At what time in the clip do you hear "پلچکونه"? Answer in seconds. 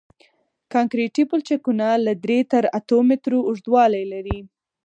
1.29-1.87